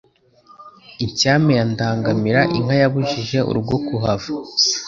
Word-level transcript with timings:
Inshyame 1.03 1.51
ya 1.57 1.65
Ndangamira 1.71 2.41
inka 2.57 2.75
yabujije 2.81 3.37
urugo 3.49 3.75
kuhava 3.87 4.27